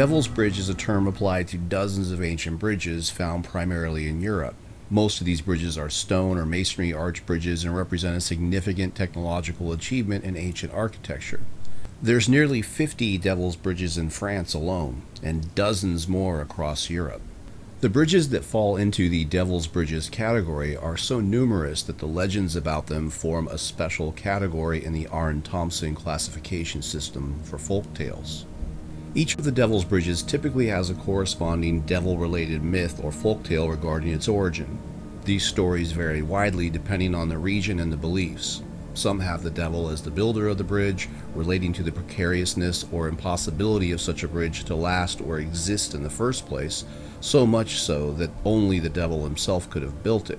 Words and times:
Devil's 0.00 0.28
Bridge 0.28 0.58
is 0.58 0.70
a 0.70 0.74
term 0.74 1.06
applied 1.06 1.46
to 1.48 1.58
dozens 1.58 2.10
of 2.10 2.22
ancient 2.22 2.58
bridges 2.58 3.10
found 3.10 3.44
primarily 3.44 4.08
in 4.08 4.22
Europe. 4.22 4.54
Most 4.88 5.20
of 5.20 5.26
these 5.26 5.42
bridges 5.42 5.76
are 5.76 5.90
stone 5.90 6.38
or 6.38 6.46
masonry 6.46 6.90
arch 6.90 7.26
bridges 7.26 7.64
and 7.64 7.76
represent 7.76 8.16
a 8.16 8.22
significant 8.22 8.94
technological 8.94 9.72
achievement 9.72 10.24
in 10.24 10.38
ancient 10.38 10.72
architecture. 10.72 11.40
There's 12.00 12.30
nearly 12.30 12.62
50 12.62 13.18
Devil's 13.18 13.56
Bridges 13.56 13.98
in 13.98 14.08
France 14.08 14.54
alone, 14.54 15.02
and 15.22 15.54
dozens 15.54 16.08
more 16.08 16.40
across 16.40 16.88
Europe. 16.88 17.20
The 17.82 17.90
bridges 17.90 18.30
that 18.30 18.42
fall 18.42 18.76
into 18.76 19.10
the 19.10 19.26
Devil's 19.26 19.66
Bridges 19.66 20.08
category 20.08 20.74
are 20.74 20.96
so 20.96 21.20
numerous 21.20 21.82
that 21.82 21.98
the 21.98 22.06
legends 22.06 22.56
about 22.56 22.86
them 22.86 23.10
form 23.10 23.48
a 23.48 23.58
special 23.58 24.12
category 24.12 24.82
in 24.82 24.94
the 24.94 25.08
Aarne 25.08 25.42
Thompson 25.42 25.94
classification 25.94 26.80
system 26.80 27.38
for 27.44 27.58
folk 27.58 27.92
tales. 27.92 28.46
Each 29.12 29.36
of 29.36 29.42
the 29.42 29.50
Devil's 29.50 29.84
Bridges 29.84 30.22
typically 30.22 30.68
has 30.68 30.88
a 30.88 30.94
corresponding 30.94 31.80
devil 31.80 32.16
related 32.16 32.62
myth 32.62 33.00
or 33.02 33.10
folktale 33.10 33.68
regarding 33.68 34.12
its 34.12 34.28
origin. 34.28 34.78
These 35.24 35.44
stories 35.44 35.90
vary 35.90 36.22
widely 36.22 36.70
depending 36.70 37.12
on 37.16 37.28
the 37.28 37.36
region 37.36 37.80
and 37.80 37.92
the 37.92 37.96
beliefs. 37.96 38.62
Some 38.94 39.18
have 39.18 39.42
the 39.42 39.50
devil 39.50 39.88
as 39.88 40.00
the 40.00 40.12
builder 40.12 40.46
of 40.46 40.58
the 40.58 40.64
bridge, 40.64 41.08
relating 41.34 41.72
to 41.72 41.82
the 41.82 41.90
precariousness 41.90 42.86
or 42.92 43.08
impossibility 43.08 43.90
of 43.90 44.00
such 44.00 44.22
a 44.22 44.28
bridge 44.28 44.62
to 44.64 44.76
last 44.76 45.20
or 45.20 45.40
exist 45.40 45.92
in 45.92 46.04
the 46.04 46.10
first 46.10 46.46
place, 46.46 46.84
so 47.20 47.44
much 47.44 47.80
so 47.80 48.12
that 48.12 48.30
only 48.44 48.78
the 48.78 48.88
devil 48.88 49.24
himself 49.24 49.68
could 49.70 49.82
have 49.82 50.04
built 50.04 50.30
it. 50.30 50.38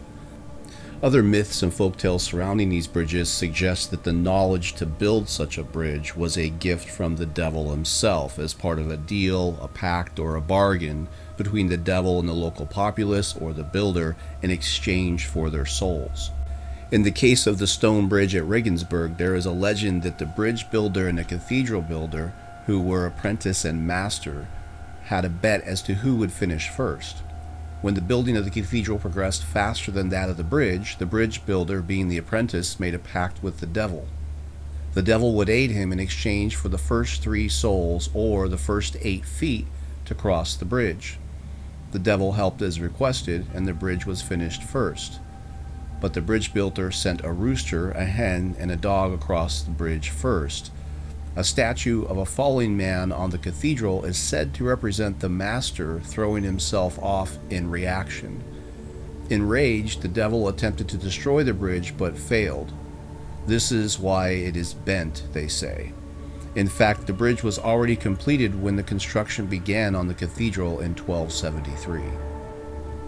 Other 1.03 1.23
myths 1.23 1.63
and 1.63 1.71
folktales 1.71 2.21
surrounding 2.21 2.69
these 2.69 2.85
bridges 2.85 3.27
suggest 3.27 3.89
that 3.89 4.03
the 4.03 4.13
knowledge 4.13 4.73
to 4.73 4.85
build 4.85 5.27
such 5.27 5.57
a 5.57 5.63
bridge 5.63 6.15
was 6.15 6.37
a 6.37 6.49
gift 6.49 6.87
from 6.87 7.15
the 7.15 7.25
devil 7.25 7.71
himself 7.71 8.37
as 8.37 8.53
part 8.53 8.77
of 8.77 8.91
a 8.91 8.97
deal, 8.97 9.57
a 9.63 9.67
pact, 9.67 10.19
or 10.19 10.35
a 10.35 10.41
bargain 10.41 11.07
between 11.37 11.69
the 11.69 11.77
devil 11.77 12.19
and 12.19 12.29
the 12.29 12.33
local 12.33 12.67
populace 12.67 13.35
or 13.35 13.51
the 13.51 13.63
builder 13.63 14.15
in 14.43 14.51
exchange 14.51 15.25
for 15.25 15.49
their 15.49 15.65
souls. 15.65 16.29
In 16.91 17.01
the 17.01 17.09
case 17.09 17.47
of 17.47 17.57
the 17.57 17.65
stone 17.65 18.07
bridge 18.07 18.35
at 18.35 18.45
Regensburg, 18.45 19.17
there 19.17 19.33
is 19.33 19.47
a 19.47 19.51
legend 19.51 20.03
that 20.03 20.19
the 20.19 20.27
bridge 20.27 20.69
builder 20.69 21.07
and 21.07 21.17
the 21.17 21.23
cathedral 21.23 21.81
builder, 21.81 22.31
who 22.67 22.79
were 22.79 23.07
apprentice 23.07 23.65
and 23.65 23.87
master, 23.87 24.47
had 25.05 25.25
a 25.25 25.29
bet 25.29 25.63
as 25.63 25.81
to 25.81 25.95
who 25.95 26.15
would 26.17 26.31
finish 26.31 26.69
first. 26.69 27.23
When 27.81 27.95
the 27.95 28.01
building 28.01 28.37
of 28.37 28.45
the 28.45 28.51
cathedral 28.51 28.99
progressed 28.99 29.43
faster 29.43 29.91
than 29.91 30.09
that 30.09 30.29
of 30.29 30.37
the 30.37 30.43
bridge, 30.43 30.97
the 30.97 31.05
bridge 31.07 31.45
builder, 31.47 31.81
being 31.81 32.09
the 32.09 32.19
apprentice, 32.19 32.79
made 32.79 32.93
a 32.93 32.99
pact 32.99 33.41
with 33.41 33.59
the 33.59 33.65
devil. 33.65 34.07
The 34.93 35.01
devil 35.01 35.33
would 35.33 35.49
aid 35.49 35.71
him 35.71 35.91
in 35.91 35.99
exchange 35.99 36.55
for 36.55 36.69
the 36.69 36.77
first 36.77 37.23
three 37.23 37.49
souls 37.49 38.09
or 38.13 38.47
the 38.47 38.57
first 38.57 38.97
eight 39.01 39.25
feet 39.25 39.65
to 40.05 40.13
cross 40.13 40.55
the 40.55 40.65
bridge. 40.65 41.17
The 41.91 41.99
devil 41.99 42.33
helped 42.33 42.61
as 42.61 42.79
requested, 42.79 43.47
and 43.53 43.67
the 43.67 43.73
bridge 43.73 44.05
was 44.05 44.21
finished 44.21 44.61
first. 44.61 45.19
But 45.99 46.13
the 46.13 46.21
bridge 46.21 46.53
builder 46.53 46.91
sent 46.91 47.23
a 47.23 47.31
rooster, 47.31 47.91
a 47.91 48.05
hen, 48.05 48.55
and 48.59 48.69
a 48.69 48.75
dog 48.75 49.11
across 49.11 49.61
the 49.61 49.71
bridge 49.71 50.09
first, 50.09 50.71
a 51.35 51.43
statue 51.43 52.03
of 52.05 52.17
a 52.17 52.25
falling 52.25 52.75
man 52.75 53.11
on 53.11 53.29
the 53.29 53.37
cathedral 53.37 54.03
is 54.03 54.17
said 54.17 54.53
to 54.53 54.65
represent 54.65 55.19
the 55.19 55.29
master 55.29 55.99
throwing 56.01 56.43
himself 56.43 56.99
off 56.99 57.37
in 57.49 57.69
reaction. 57.69 58.43
Enraged, 59.29 60.01
the 60.01 60.09
devil 60.09 60.49
attempted 60.49 60.89
to 60.89 60.97
destroy 60.97 61.43
the 61.43 61.53
bridge 61.53 61.95
but 61.97 62.17
failed. 62.17 62.73
This 63.47 63.71
is 63.71 63.97
why 63.97 64.29
it 64.29 64.57
is 64.57 64.73
bent, 64.73 65.23
they 65.31 65.47
say. 65.47 65.93
In 66.53 66.67
fact, 66.67 67.07
the 67.07 67.13
bridge 67.13 67.43
was 67.43 67.57
already 67.57 67.95
completed 67.95 68.61
when 68.61 68.75
the 68.75 68.83
construction 68.83 69.45
began 69.45 69.95
on 69.95 70.09
the 70.09 70.13
cathedral 70.13 70.81
in 70.81 70.95
1273. 70.95 72.01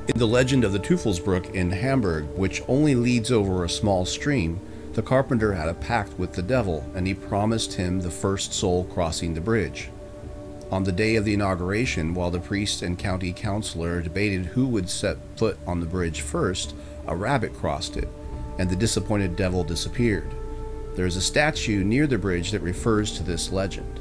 In 0.08 0.18
the 0.18 0.26
legend 0.26 0.64
of 0.64 0.72
the 0.72 0.80
Teufelsbrück 0.80 1.54
in 1.54 1.72
Hamburg, 1.72 2.26
which 2.38 2.64
only 2.70 2.96
leads 2.96 3.32
over 3.32 3.64
a 3.64 3.70
small 3.70 4.06
stream, 4.06 4.62
the 4.94 5.02
carpenter 5.02 5.54
had 5.54 5.70
a 5.70 5.74
pact 5.74 6.18
with 6.20 6.34
the 6.34 6.42
devil, 6.42 6.86
and 6.96 7.08
he 7.08 7.14
promised 7.14 7.74
him 7.74 8.02
the 8.02 8.12
first 8.12 8.54
soul 8.54 8.86
crossing 8.86 9.34
the 9.34 9.42
bridge. 9.42 9.90
On 10.72 10.84
the 10.84 10.92
day 10.92 11.16
of 11.16 11.26
the 11.26 11.34
inauguration, 11.34 12.14
while 12.14 12.32
the 12.32 12.40
priest 12.40 12.82
and 12.82 12.98
county 12.98 13.34
councilor 13.34 14.02
debated 14.02 14.48
who 14.48 14.68
would 14.68 14.90
set 14.90 15.18
foot 15.36 15.58
on 15.68 15.80
the 15.80 15.86
bridge 15.86 16.22
first, 16.22 16.74
a 17.08 17.16
rabbit 17.16 17.54
crossed 17.54 17.98
it, 17.98 18.08
and 18.58 18.70
the 18.70 18.76
disappointed 18.76 19.36
devil 19.36 19.64
disappeared. 19.64 20.30
There 20.96 21.06
is 21.06 21.16
a 21.16 21.22
statue 21.22 21.84
near 21.84 22.06
the 22.06 22.18
bridge 22.18 22.52
that 22.52 22.62
refers 22.62 23.12
to 23.18 23.24
this 23.24 23.52
legend. 23.52 24.00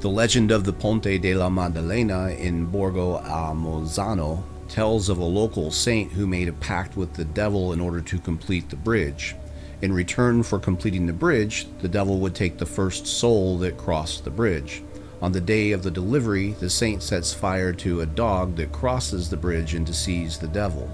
The 0.00 0.10
legend 0.10 0.50
of 0.50 0.64
the 0.64 0.72
Ponte 0.72 1.20
della 1.20 1.48
Maddalena 1.48 2.30
in 2.30 2.66
Borgo 2.66 3.16
a 3.16 3.54
Mozzano 3.54 4.42
tells 4.72 5.10
of 5.10 5.18
a 5.18 5.24
local 5.24 5.70
saint 5.70 6.10
who 6.12 6.26
made 6.26 6.48
a 6.48 6.52
pact 6.54 6.96
with 6.96 7.12
the 7.12 7.26
devil 7.26 7.74
in 7.74 7.80
order 7.80 8.00
to 8.00 8.18
complete 8.18 8.70
the 8.70 8.76
bridge. 8.76 9.36
In 9.82 9.92
return 9.92 10.42
for 10.42 10.58
completing 10.58 11.04
the 11.04 11.12
bridge, 11.12 11.66
the 11.80 11.88
devil 11.88 12.20
would 12.20 12.34
take 12.34 12.56
the 12.56 12.64
first 12.64 13.06
soul 13.06 13.58
that 13.58 13.76
crossed 13.76 14.24
the 14.24 14.30
bridge. 14.30 14.82
On 15.20 15.30
the 15.30 15.42
day 15.42 15.72
of 15.72 15.82
the 15.82 15.90
delivery, 15.90 16.52
the 16.52 16.70
saint 16.70 17.02
sets 17.02 17.34
fire 17.34 17.74
to 17.74 18.00
a 18.00 18.06
dog 18.06 18.56
that 18.56 18.72
crosses 18.72 19.28
the 19.28 19.36
bridge 19.36 19.74
and 19.74 19.84
deceives 19.84 20.38
the 20.38 20.48
devil. 20.48 20.90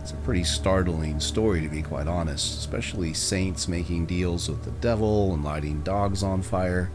It's 0.00 0.12
a 0.12 0.16
pretty 0.24 0.44
startling 0.44 1.20
story, 1.20 1.60
to 1.60 1.68
be 1.68 1.82
quite 1.82 2.08
honest, 2.08 2.58
especially 2.58 3.12
saints 3.12 3.68
making 3.68 4.06
deals 4.06 4.48
with 4.48 4.64
the 4.64 4.70
devil 4.80 5.34
and 5.34 5.44
lighting 5.44 5.82
dogs 5.82 6.22
on 6.22 6.40
fire, 6.40 6.90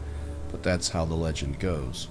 but 0.50 0.64
that's 0.64 0.88
how 0.88 1.04
the 1.04 1.14
legend 1.14 1.60
goes. 1.60 2.08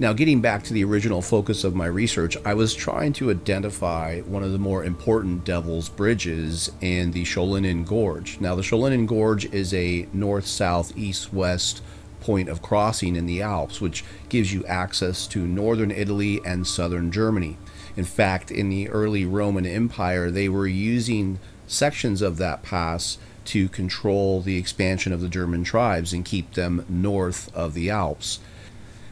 Now, 0.00 0.14
getting 0.14 0.40
back 0.40 0.62
to 0.62 0.72
the 0.72 0.82
original 0.82 1.20
focus 1.20 1.62
of 1.62 1.74
my 1.74 1.84
research, 1.84 2.34
I 2.42 2.54
was 2.54 2.74
trying 2.74 3.12
to 3.12 3.30
identify 3.30 4.20
one 4.20 4.42
of 4.42 4.50
the 4.50 4.58
more 4.58 4.82
important 4.82 5.44
Devil's 5.44 5.90
Bridges 5.90 6.72
in 6.80 7.10
the 7.10 7.24
Schöllenen 7.24 7.84
Gorge. 7.84 8.40
Now, 8.40 8.54
the 8.54 8.62
Schöllenen 8.62 9.06
Gorge 9.06 9.44
is 9.52 9.74
a 9.74 10.08
north, 10.14 10.46
south, 10.46 10.96
east, 10.96 11.34
west 11.34 11.82
point 12.20 12.48
of 12.48 12.62
crossing 12.62 13.14
in 13.14 13.26
the 13.26 13.42
Alps, 13.42 13.82
which 13.82 14.02
gives 14.30 14.54
you 14.54 14.64
access 14.64 15.26
to 15.26 15.46
northern 15.46 15.90
Italy 15.90 16.40
and 16.46 16.66
southern 16.66 17.12
Germany. 17.12 17.58
In 17.94 18.06
fact, 18.06 18.50
in 18.50 18.70
the 18.70 18.88
early 18.88 19.26
Roman 19.26 19.66
Empire, 19.66 20.30
they 20.30 20.48
were 20.48 20.66
using 20.66 21.38
sections 21.66 22.22
of 22.22 22.38
that 22.38 22.62
pass 22.62 23.18
to 23.44 23.68
control 23.68 24.40
the 24.40 24.56
expansion 24.56 25.12
of 25.12 25.20
the 25.20 25.28
German 25.28 25.62
tribes 25.62 26.14
and 26.14 26.24
keep 26.24 26.54
them 26.54 26.86
north 26.88 27.54
of 27.54 27.74
the 27.74 27.90
Alps. 27.90 28.38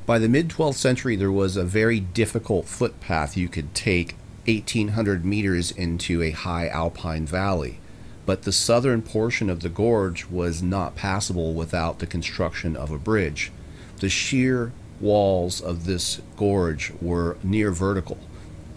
By 0.09 0.19
the 0.19 0.27
mid 0.27 0.49
12th 0.49 0.77
century, 0.77 1.17
there 1.17 1.31
was 1.31 1.55
a 1.55 1.65
very 1.65 2.01
difficult 2.01 2.65
footpath 2.65 3.37
you 3.37 3.47
could 3.47 3.75
take 3.75 4.17
1800 4.47 5.23
meters 5.23 5.71
into 5.71 6.23
a 6.23 6.31
high 6.31 6.67
alpine 6.67 7.27
valley, 7.27 7.79
but 8.25 8.45
the 8.45 8.51
southern 8.51 9.03
portion 9.03 9.51
of 9.51 9.61
the 9.61 9.69
gorge 9.69 10.25
was 10.25 10.63
not 10.63 10.97
passable 10.97 11.53
without 11.53 11.99
the 11.99 12.07
construction 12.07 12.75
of 12.75 12.91
a 12.91 12.97
bridge. 12.97 13.53
The 14.01 14.09
sheer 14.09 14.73
walls 14.99 15.61
of 15.61 15.85
this 15.85 16.23
gorge 16.39 16.91
were 17.03 17.37
near 17.43 17.71
vertical, 17.71 18.17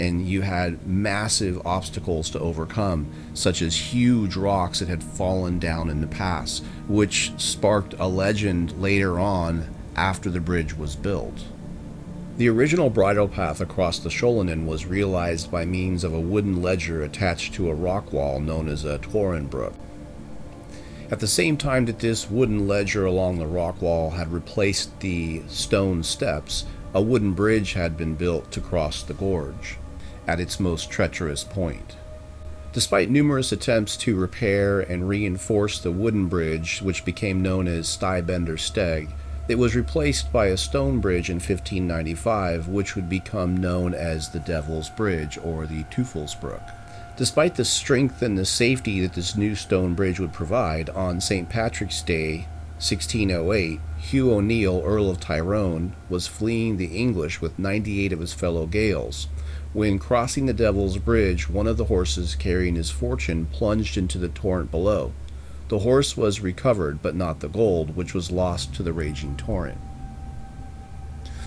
and 0.01 0.27
you 0.27 0.41
had 0.41 0.85
massive 0.85 1.65
obstacles 1.65 2.29
to 2.31 2.41
overcome, 2.41 3.07
such 3.33 3.61
as 3.61 3.93
huge 3.93 4.35
rocks 4.35 4.79
that 4.79 4.89
had 4.89 5.01
fallen 5.01 5.59
down 5.59 5.89
in 5.89 6.01
the 6.01 6.07
pass, 6.07 6.61
which 6.89 7.31
sparked 7.37 7.93
a 7.99 8.07
legend 8.07 8.81
later 8.81 9.17
on 9.17 9.73
after 9.95 10.29
the 10.29 10.39
bridge 10.39 10.75
was 10.75 10.95
built. 10.95 11.45
The 12.37 12.49
original 12.49 12.89
bridle 12.89 13.27
path 13.27 13.61
across 13.61 13.99
the 13.99 14.09
Schöllenen 14.09 14.65
was 14.65 14.85
realized 14.85 15.51
by 15.51 15.65
means 15.65 16.03
of 16.03 16.13
a 16.13 16.19
wooden 16.19 16.61
ledger 16.61 17.03
attached 17.03 17.53
to 17.55 17.69
a 17.69 17.75
rock 17.75 18.11
wall 18.13 18.39
known 18.39 18.67
as 18.67 18.85
a 18.85 18.99
Torenbrück. 18.99 19.73
At 21.11 21.19
the 21.19 21.27
same 21.27 21.57
time 21.57 21.85
that 21.85 21.99
this 21.99 22.31
wooden 22.31 22.67
ledger 22.67 23.05
along 23.05 23.37
the 23.37 23.45
rock 23.45 23.81
wall 23.81 24.11
had 24.11 24.31
replaced 24.31 25.01
the 25.01 25.43
stone 25.49 26.03
steps, 26.03 26.65
a 26.93 27.01
wooden 27.01 27.33
bridge 27.33 27.73
had 27.73 27.97
been 27.97 28.15
built 28.15 28.49
to 28.51 28.61
cross 28.61 29.03
the 29.03 29.13
gorge 29.13 29.77
at 30.25 30.39
its 30.39 30.59
most 30.59 30.89
treacherous 30.89 31.43
point. 31.43 31.97
Despite 32.73 33.09
numerous 33.09 33.51
attempts 33.51 33.97
to 33.97 34.15
repair 34.15 34.79
and 34.79 35.09
reinforce 35.09 35.79
the 35.79 35.91
wooden 35.91 36.27
bridge, 36.27 36.81
which 36.81 37.03
became 37.03 37.41
known 37.41 37.67
as 37.67 37.87
Stiebender 37.87 38.57
Steg, 38.57 39.11
it 39.51 39.57
was 39.57 39.75
replaced 39.75 40.31
by 40.31 40.45
a 40.45 40.55
stone 40.55 41.01
bridge 41.01 41.29
in 41.29 41.35
1595, 41.35 42.69
which 42.69 42.95
would 42.95 43.09
become 43.09 43.57
known 43.57 43.93
as 43.93 44.29
the 44.29 44.39
Devil's 44.39 44.89
Bridge 44.89 45.37
or 45.43 45.67
the 45.67 45.83
Teufelsbruck. 45.91 46.71
Despite 47.17 47.55
the 47.55 47.65
strength 47.65 48.21
and 48.21 48.37
the 48.37 48.45
safety 48.45 49.01
that 49.01 49.13
this 49.13 49.35
new 49.35 49.55
stone 49.55 49.93
bridge 49.93 50.21
would 50.21 50.31
provide, 50.31 50.89
on 50.91 51.19
St. 51.19 51.49
Patrick's 51.49 52.01
Day, 52.01 52.47
1608, 52.75 53.81
Hugh 53.97 54.31
O'Neill, 54.31 54.81
Earl 54.85 55.09
of 55.09 55.19
Tyrone, 55.19 55.95
was 56.09 56.27
fleeing 56.27 56.77
the 56.77 56.97
English 56.97 57.41
with 57.41 57.59
98 57.59 58.13
of 58.13 58.21
his 58.21 58.33
fellow 58.33 58.65
Gaels. 58.65 59.27
When 59.73 59.99
crossing 59.99 60.45
the 60.45 60.53
Devil's 60.53 60.97
Bridge, 60.97 61.49
one 61.49 61.67
of 61.67 61.75
the 61.75 61.85
horses 61.85 62.35
carrying 62.35 62.75
his 62.75 62.89
fortune 62.89 63.47
plunged 63.47 63.97
into 63.97 64.17
the 64.17 64.29
torrent 64.29 64.71
below. 64.71 65.11
The 65.71 65.79
horse 65.79 66.17
was 66.17 66.41
recovered, 66.41 67.01
but 67.01 67.15
not 67.15 67.39
the 67.39 67.47
gold, 67.47 67.95
which 67.95 68.13
was 68.13 68.29
lost 68.29 68.75
to 68.75 68.83
the 68.83 68.91
raging 68.91 69.37
torrent. 69.37 69.77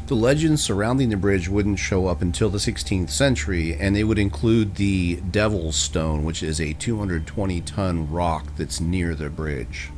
The 0.06 0.16
legends 0.16 0.64
surrounding 0.64 1.10
the 1.10 1.18
bridge 1.18 1.46
wouldn't 1.46 1.78
show 1.78 2.06
up 2.06 2.22
until 2.22 2.48
the 2.48 2.56
16th 2.56 3.10
century, 3.10 3.74
and 3.74 3.94
they 3.94 4.02
would 4.02 4.18
include 4.18 4.76
the 4.76 5.16
Devil's 5.16 5.76
Stone, 5.76 6.24
which 6.24 6.42
is 6.42 6.58
a 6.58 6.72
220 6.72 7.60
ton 7.60 8.10
rock 8.10 8.46
that's 8.56 8.80
near 8.80 9.14
the 9.14 9.28
bridge. 9.28 9.90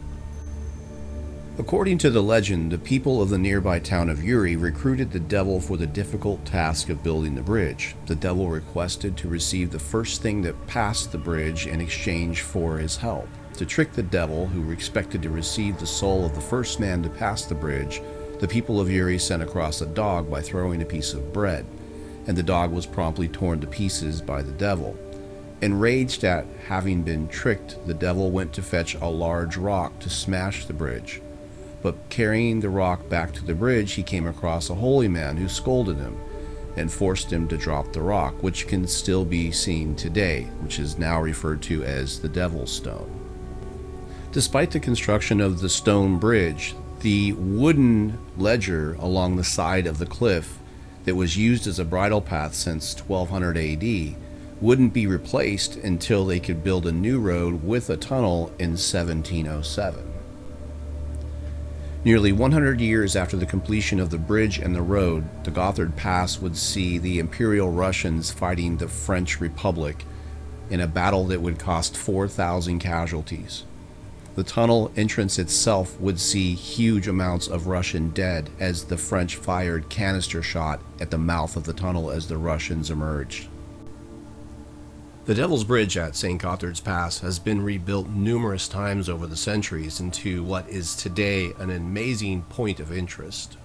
According 1.57 1.99
to 1.99 2.11
the 2.11 2.21
legend, 2.21 2.73
the 2.73 2.79
people 2.79 3.23
of 3.23 3.31
the 3.31 3.39
nearby 3.39 3.79
town 3.79 4.09
of 4.09 4.25
Uri 4.25 4.57
recruited 4.57 5.13
the 5.13 5.21
devil 5.21 5.61
for 5.61 5.77
the 5.77 5.87
difficult 5.87 6.45
task 6.45 6.89
of 6.89 7.05
building 7.05 7.37
the 7.37 7.43
bridge. 7.43 7.95
The 8.07 8.17
devil 8.17 8.51
requested 8.51 9.17
to 9.19 9.29
receive 9.29 9.71
the 9.71 9.79
first 9.79 10.21
thing 10.21 10.43
that 10.43 10.67
passed 10.67 11.13
the 11.13 11.19
bridge 11.19 11.69
in 11.69 11.81
exchange 11.81 12.41
for 12.41 12.79
his 12.79 12.97
help. 12.97 13.29
To 13.57 13.65
trick 13.65 13.93
the 13.93 14.03
devil, 14.03 14.47
who 14.47 14.71
expected 14.71 15.23
to 15.23 15.31
receive 15.31 15.79
the 15.79 15.87
soul 15.87 16.27
of 16.27 16.35
the 16.35 16.43
first 16.43 16.79
man 16.79 17.03
to 17.03 17.09
pass 17.09 17.47
the 17.47 17.55
bridge, 17.55 18.03
the 18.39 18.47
people 18.47 18.79
of 18.79 18.91
Uri 18.91 19.19
sent 19.19 19.43
across 19.43 19.81
a 19.81 19.87
dog 19.87 20.31
by 20.31 20.43
throwing 20.43 20.83
a 20.83 20.87
piece 20.87 21.15
of 21.15 21.33
bread, 21.33 21.65
and 22.27 22.37
the 22.37 22.43
dog 22.43 22.71
was 22.71 22.85
promptly 22.85 23.29
torn 23.29 23.61
to 23.61 23.67
pieces 23.67 24.21
by 24.21 24.43
the 24.43 24.53
devil. 24.53 24.95
Enraged 25.63 26.23
at 26.23 26.45
having 26.69 27.03
been 27.03 27.29
tricked, 27.29 27.79
the 27.87 27.95
devil 27.95 28.31
went 28.31 28.53
to 28.53 28.63
fetch 28.63 28.95
a 28.97 29.07
large 29.07 29.57
rock 29.57 29.99
to 30.01 30.11
smash 30.11 30.67
the 30.67 30.75
bridge. 30.75 31.23
But 31.81 32.11
carrying 32.11 32.61
the 32.61 32.69
rock 32.69 33.09
back 33.09 33.33
to 33.35 33.45
the 33.45 33.55
bridge, 33.55 33.95
he 33.95 34.03
came 34.03 34.27
across 34.27 34.69
a 34.69 34.75
holy 34.75 35.09
man 35.09 35.39
who 35.39 35.49
scolded 35.49 35.97
him 35.97 36.19
and 36.77 36.93
forced 36.93 37.33
him 37.33 37.49
to 37.49 37.57
drop 37.57 37.95
the 37.95 38.03
rock, 38.03 38.43
which 38.43 38.69
can 38.69 38.87
still 38.87 39.25
be 39.25 39.51
seen 39.51 39.97
today, 39.97 40.43
which 40.61 40.79
is 40.79 40.99
now 40.99 41.23
referred 41.23 41.63
to 41.63 41.83
as 41.85 42.21
the 42.21 42.29
Devil's 42.29 42.71
Stone. 42.71 43.26
Despite 44.37 44.73
the 44.73 44.81
construction 44.81 45.41
of 45.41 45.61
the 45.61 45.69
stone 45.71 46.19
bridge, 46.19 46.75
the 47.01 47.33
wooden 47.33 48.19
ledger 48.37 48.93
along 48.99 49.37
the 49.37 49.43
side 49.43 49.87
of 49.87 49.97
the 49.97 50.05
cliff 50.05 50.59
that 51.07 51.15
was 51.15 51.39
used 51.39 51.67
as 51.67 51.79
a 51.79 51.87
bridle 51.87 52.21
path 52.21 52.55
since 52.55 53.01
1200 53.01 53.57
AD 53.57 54.15
wouldn't 54.61 54.93
be 54.93 55.07
replaced 55.07 55.77
until 55.77 56.27
they 56.27 56.39
could 56.39 56.63
build 56.63 56.87
a 56.87 56.93
new 56.93 57.19
road 57.19 57.65
with 57.65 57.89
a 57.89 57.97
tunnel 57.97 58.49
in 58.59 58.73
1707. 58.73 60.13
Nearly 62.05 62.33
100 62.33 62.79
years 62.79 63.17
after 63.17 63.39
the 63.39 63.47
completion 63.47 63.99
of 63.99 64.11
the 64.11 64.19
bridge 64.19 64.59
and 64.59 64.77
the 64.77 64.83
road, 64.83 65.25
the 65.45 65.51
Gotthard 65.51 65.97
Pass 65.97 66.43
would 66.43 66.59
see 66.59 66.99
the 66.99 67.21
Imperial 67.21 67.73
Russians 67.73 68.33
fighting 68.33 68.77
the 68.77 68.89
French 68.89 69.41
Republic 69.41 70.05
in 70.69 70.81
a 70.81 70.87
battle 70.87 71.25
that 71.25 71.41
would 71.41 71.59
cost 71.59 71.97
4,000 71.97 72.81
casualties. 72.81 73.65
The 74.37 74.45
tunnel 74.45 74.93
entrance 74.97 75.39
itself 75.39 75.99
would 75.99 76.21
see 76.21 76.55
huge 76.55 77.09
amounts 77.09 77.49
of 77.49 77.67
Russian 77.67 78.11
dead 78.11 78.51
as 78.61 78.85
the 78.85 78.99
French 78.99 79.37
fired 79.37 79.89
canister 79.89 80.43
shot 80.43 80.83
at 81.01 81.11
the 81.11 81.17
mouth 81.17 81.57
of 81.57 81.65
the 81.65 81.73
tunnel 81.73 82.11
as 82.11 82.29
the 82.29 82.37
Russians 82.37 82.91
emerged. 82.91 83.49
The 85.25 85.35
Devil's 85.35 85.65
Bridge 85.65 85.97
at 85.97 86.15
St. 86.15 86.41
Gotthard's 86.41 86.81
Pass 86.81 87.21
has 87.21 87.39
been 87.39 87.63
rebuilt 87.63 88.09
numerous 88.11 88.69
times 88.69 89.09
over 89.09 89.27
the 89.27 89.37
centuries 89.37 90.01
into 90.01 90.45
what 90.45 90.69
is 90.69 90.95
today 90.95 91.53
an 91.59 91.71
amazing 91.71 92.43
point 92.43 92.79
of 92.79 92.93
interest. 92.93 93.57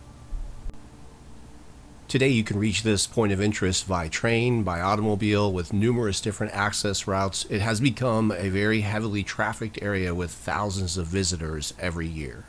Today, 2.11 2.27
you 2.27 2.43
can 2.43 2.59
reach 2.59 2.83
this 2.83 3.07
point 3.07 3.31
of 3.31 3.39
interest 3.39 3.87
by 3.87 4.09
train, 4.09 4.63
by 4.63 4.81
automobile, 4.81 5.49
with 5.53 5.71
numerous 5.71 6.19
different 6.19 6.51
access 6.51 7.07
routes. 7.07 7.45
It 7.49 7.61
has 7.61 7.79
become 7.79 8.33
a 8.33 8.49
very 8.49 8.81
heavily 8.81 9.23
trafficked 9.23 9.79
area 9.81 10.13
with 10.13 10.29
thousands 10.29 10.97
of 10.97 11.07
visitors 11.07 11.73
every 11.79 12.07
year. 12.07 12.43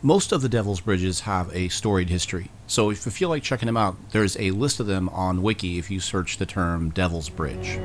Most 0.00 0.32
of 0.32 0.40
the 0.40 0.48
Devil's 0.48 0.80
Bridges 0.80 1.20
have 1.20 1.54
a 1.54 1.68
storied 1.68 2.08
history, 2.08 2.48
so 2.66 2.88
if 2.88 3.04
you 3.04 3.12
feel 3.12 3.28
like 3.28 3.42
checking 3.42 3.66
them 3.66 3.76
out, 3.76 3.96
there's 4.12 4.38
a 4.38 4.50
list 4.52 4.80
of 4.80 4.86
them 4.86 5.10
on 5.10 5.42
Wiki 5.42 5.76
if 5.76 5.90
you 5.90 6.00
search 6.00 6.38
the 6.38 6.46
term 6.46 6.88
Devil's 6.88 7.28
Bridge. 7.28 7.78